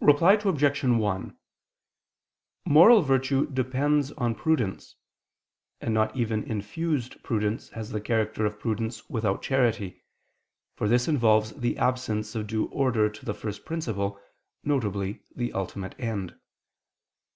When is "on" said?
4.12-4.36